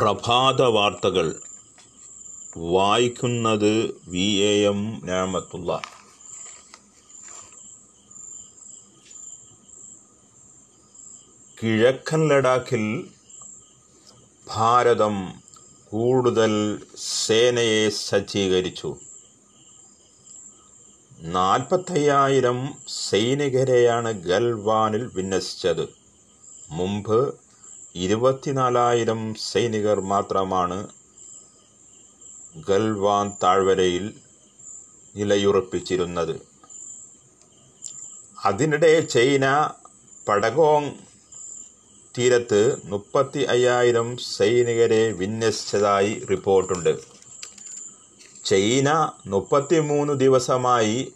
[0.00, 1.40] പ്രഭാത വാർത്തകൾ
[2.56, 5.82] വായിക്കുന്നത് വി എ എം ഞാമത്തുള്ള
[11.62, 13.10] കിഴക്കൻ ലഡാക്കിൽ
[14.46, 15.42] ഭാരതം
[15.84, 16.82] കൂടുതൽ
[17.26, 18.96] സേനയെ സജ്ജീകരിച്ചു.
[21.20, 25.88] നാൽപ്പത്തയ്യായിരം സൈനികരെയാണ് ഗൽവാനിൽ വിന്യസിച്ചത്.
[26.70, 27.47] മുമ്പ്
[27.94, 30.88] ഇരുപത്തിനാലായിരം സൈനികർ മാത്രമാണ്
[32.68, 34.14] ഗൽവാൻ താഴ്വരയിൽ
[35.16, 36.42] നിലയുറപ്പിച്ചിരുന്നത്.
[38.44, 39.70] അതിനിടെ ചൈന
[40.28, 40.90] പടഗോങ്
[42.18, 46.98] തീരത്ത് മുപ്പത്തി അയ്യായിരം സൈനികരെ വിന്യസിച്ചതായി റിപ്പോർട്ടുണ്ട്.
[48.44, 51.12] ചൈന മുപ്പത്തിമൂന്ന് ദിവസമായി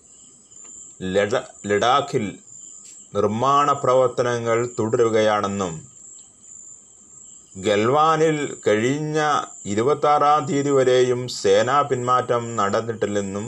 [1.02, 1.34] ലഡ
[1.66, 2.38] ലഡാക്കിൽ
[3.14, 5.92] നിർമ്മാണ പ്രവർത്തനങ്ങൾ തുടരുകയാണെന്നും
[7.56, 9.18] ഗൽവാനിൽ കഴിഞ്ഞ
[9.66, 13.46] ഇരുപത്താറാം തീയതി വരെയും സേനാ പിന്മാറ്റം നടന്നിട്ടില്ലെന്നും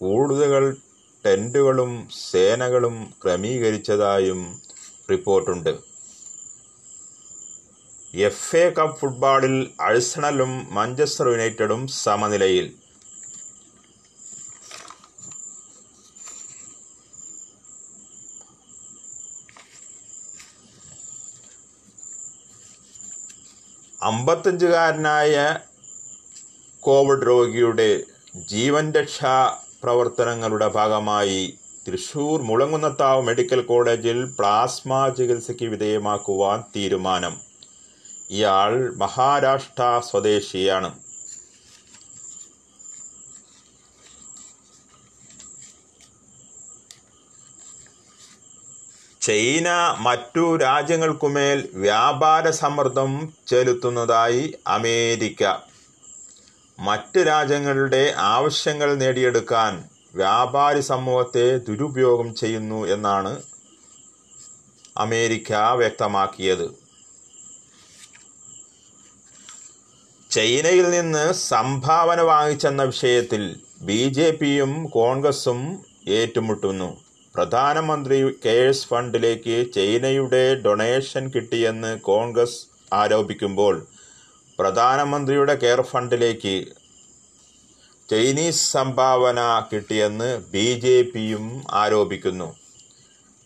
[0.00, 0.76] കൂടുതൽ
[1.26, 4.58] ടെന്റുകളും സേനകളും ക്രമീകരിച്ചതായും
[5.10, 5.72] റിപ്പോർട്ടുണ്ട്.
[8.14, 12.79] എഫ് എ കപ്പ് ഫുട്ബോളിൽ അഴ്സണലും മാഞ്ചസ്റ്റർ യുണൈറ്റഡും സമനിലയിൽ.
[24.02, 25.56] അമ്പത്തഞ്ചുകാരനായ
[26.80, 28.00] കോവിഡ് രോഗിയുടെ
[28.48, 37.36] ജീവൻ രക്ഷാ പ്രവർത്തനങ്ങളുടെ ഭാഗമായി തൃശൂർ മുളങ്ങുന്നത്താവ് മെഡിക്കൽ കോളേജിൽ പ്ലാസ്മ ചികിത്സയ്ക്ക് വിധേയമാക്കുവാൻ തീരുമാനം.
[38.30, 41.09] ഇയാൾ മഹാരാഷ്ട്ര സ്വദേശിയാണ്.
[49.22, 55.56] ചൈന മറ്റു രാജ്യങ്ങൾക്കുമേൽ വ്യാപാര സമ്മർദ്ദം ചെലുത്തുന്നതായി അമേരിക്ക.
[56.78, 63.42] മറ്റ് രാജ്യങ്ങളുടെ ആവശ്യങ്ങൾ നേടിയെടുക്കാൻ വ്യാപാരി സമൂഹത്തെ ദുരുപയോഗം ചെയ്യുന്നു എന്നാണ്
[64.96, 66.66] അമേരിക്ക വ്യക്തമാക്കിയത്.
[70.30, 77.09] ചൈനയിൽ നിന്ന് സംഭാവന വാങ്ങിച്ചെന്ന വിഷയത്തിൽ ബി ജെ പിയും കോൺഗ്രസും ഏറ്റുമുട്ടുന്നു.
[77.34, 82.58] പ്രധാനമന്ത്രി കെയേഴ്സ് ഫണ്ടിലേക്ക് ചൈനയുടെ ഡൊണേഷൻ കിട്ടിയെന്ന് കോൺഗ്രസ്
[82.94, 83.86] ആരോപിക്കുമ്പോൾ
[84.58, 86.54] പ്രധാനമന്ത്രിയുടെ കെയർ ഫണ്ടിലേക്ക്
[88.08, 89.38] ചൈനീസ് സംഭാവന
[89.72, 91.46] കിട്ടിയെന്ന് ബി ജെ പിയും
[91.82, 92.48] ആരോപിക്കുന്നു.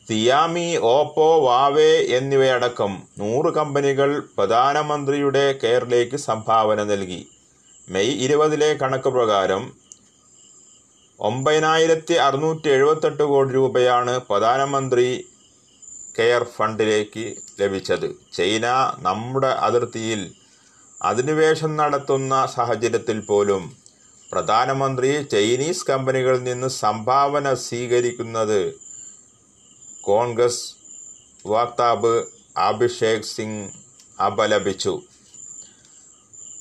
[0.09, 7.23] തിയാമി ഓപ്പോ വാവേ എന്നിവയടക്കം നൂറ് കമ്പനികൾ പ്രധാനമന്ത്രിയുടെ കെയറിലേക്ക് സംഭാവന നൽകി.
[7.89, 9.63] മെയ് ഇരുപതിലെ കണക്ക് പ്രകാരം
[11.21, 15.07] ഒമ്പതിനായിരത്തി അറുന്നൂറ്റി എഴുപത്തെട്ട് കോടി രൂപയാണ് പ്രധാനമന്ത്രി
[16.17, 17.25] കെയർ ഫണ്ടിലേക്ക്
[17.61, 18.09] ലഭിച്ചത്.
[18.37, 18.67] ചൈന
[18.99, 20.35] നമ്മുടെ അതിർത്തിയിൽ
[21.01, 23.77] അധിനിവേശം നടത്തുന്ന സാഹചര്യത്തിൽ പോലും
[24.33, 28.61] പ്രധാനമന്ത്രി ചൈനീസ് കമ്പനികളിൽ നിന്ന് സംഭാവന സ്വീകരിക്കുന്നത്
[30.05, 30.65] കോൺഗ്രസ്
[31.47, 32.15] വക്താവ്
[32.57, 33.71] അഭിഷേക് സിംഗ്
[34.23, 35.03] അപലപിച്ചു.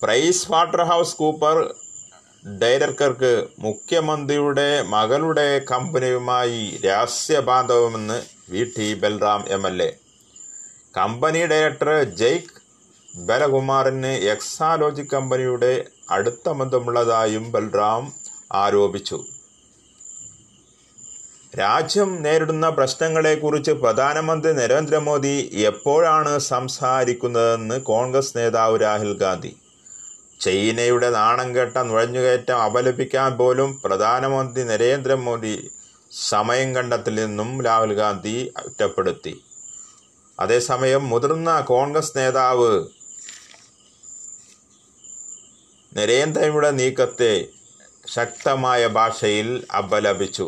[0.03, 1.57] പ്രൈസ് വാട്ടർ ഹൗസ് കൂപ്പർ
[2.45, 8.63] ഡയറക്ടർക്ക് മുഖ്യമന്ത്രിയുടെ മകളുടെ കമ്പനിയുമായി രഹസ്യബാന്ധവമെന്ന് V.
[8.77, 8.93] T.
[8.93, 9.67] Balram M.
[9.67, 9.83] L.
[9.83, 9.93] A.
[10.97, 12.59] Company director Jaick
[13.25, 18.13] ബലകുമാറിന് Exalogic കമ്പനിയുടെ അടുത്ത ബന്ധമുള്ളതായും ബൽറാം
[18.53, 19.23] ആരോപിച്ചു.
[21.57, 29.62] രാജ്യം നേരിടുന്ന പ്രശ്നങ്ങളെക്കുറിച്ച് പ്രധാനമന്ത്രി നരേന്ദ്രമോദി എപ്പോഴാണ് സംസാരിക്കുന്നതെന്ന് കോൺഗ്രസ് നേതാവ് രാഹുൽ ഗാന്ധി.
[30.43, 35.55] ചൈനയുടെ നാണം കെട്ട നുഴഞ്ഞുകയറ്റം അപലപിക്കാൻ പോലും പ്രധാനമന്ത്രി നരേന്ദ്രമോദി
[36.29, 39.33] സമയം കണ്ടെത്തില്ലെന്നും രാഹുൽ ഗാന്ധി കുറ്റപ്പെടുത്തി
[40.39, 42.73] അതേസമയം മുതിർന്ന കോൺഗ്രസ് നേതാവ്
[45.91, 47.33] നരേന്ദ്രയുടെ നീക്കത്തെ
[48.15, 49.49] ശക്തമായ ഭാഷയിൽ
[49.79, 50.47] അപലപിച്ചു.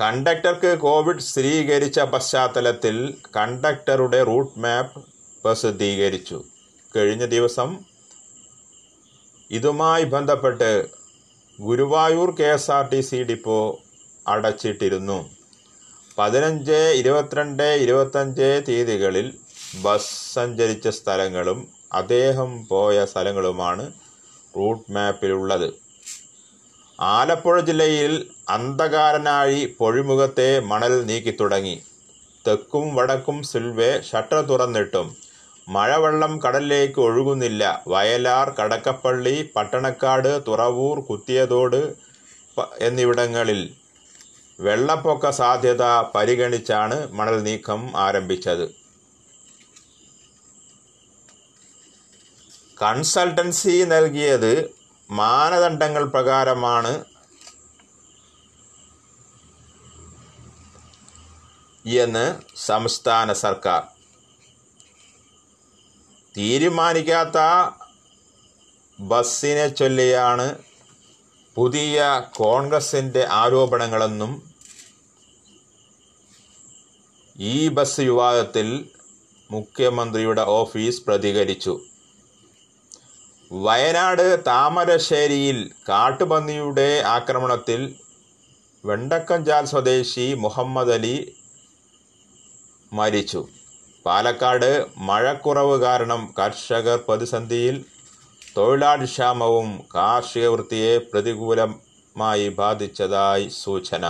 [0.00, 5.04] കണ്ടക്ടർക്ക് കോവിഡ് സ്ഥിരീകരിച്ച പശ്ചാത്തലത്തിൽ കണ്ടക്ടറുടെ റൂട്ട് മാപ്പ്
[5.44, 6.44] പ്രസിദ്ധീകരിച്ചു.
[6.96, 7.78] കഴിഞ്ഞ ദിവസം
[9.50, 10.88] ഇതുമായി ബന്ധപ്പെട്ട്
[11.60, 13.78] Guruvayur K S R T C depot
[14.28, 15.30] അടച്ചിട്ടിരുന്നു.
[16.18, 19.38] പതിനഞ്ച് ഇരുപത്തിരണ്ട് ഇരുപത്തഞ്ച് തീയതികളിൽ
[19.82, 23.92] ബസ് സഞ്ചരിച്ച സ്ഥലങ്ങളും അദ്ദേഹം പോയ സ്ഥലങ്ങളുമാണ്
[24.56, 25.89] റൂട്ട് മാപ്പിലുള്ളത്.
[27.00, 31.76] ആലപ്പുഴ ജില്ലയിൽ അന്ധകാരനാഴി പൊഴിമുഖത്തെ മണൽ നീക്കി തുടങ്ങി.
[32.46, 35.16] തെക്കും വടക്കും സിൽവേ ഷട്ടർ തുറന്നിട്ടും
[35.68, 37.82] മഴവെള്ളം കടലിലേക്ക് ഒഴുകുന്നില്ല.
[37.88, 41.94] വയലാർ കടക്കപ്പള്ളി പട്ടണക്കാട് തുറവൂർ കുത്തിയതോട്
[42.80, 43.74] എന്നിവിടങ്ങളിൽ
[44.60, 45.82] വെള്ളപ്പൊക്ക സാധ്യത
[46.14, 48.66] പരിഗണിച്ചാണ് മണൽ നീക്കം ആരംഭിച്ചത്.
[52.82, 54.79] കൺസൾട്ടൻസി നൽകിയത്
[55.10, 57.04] മാനദണ്ഡങ്ങൾ പ്രകാരമാണ്
[61.84, 62.24] എന്ന്
[62.54, 63.82] സംസ്ഥാന സർക്കാർ
[66.34, 67.38] തീരുമാനിക്കാത്ത
[68.98, 70.46] ബസ്സിനെ ചൊല്ലിയാണ്
[71.56, 74.32] പുതിയ കോൺഗ്രസിന്റെ ആരോപണങ്ങളെന്നും
[77.36, 78.90] ഈ ബസ് വിവാദത്തിൽ
[79.50, 81.89] മുഖ്യമന്ത്രിയുടെ ഓഫീസ് പ്രതികരിച്ചു.
[83.50, 87.80] വയനാട് താമരശ്ശേരിയിൽ കാട്ടുപന്നിയുടെ ആക്രമണത്തിൽ
[88.84, 91.16] വെണ്ടക്കഞ്ചാൽ സ്വദേശി മുഹമ്മദ് അലി
[92.92, 93.48] മരിച്ചു.
[94.06, 97.84] പാലക്കാട് മഴക്കുറവ് കാരണം കർഷകർ പ്രതിസന്ധിയിൽ
[98.56, 104.04] തൊഴിലാളി ക്ഷാമവും കാർഷിക വൃത്തിയെ പ്രതികൂലമായി ബാധിച്ചതായി സൂചന.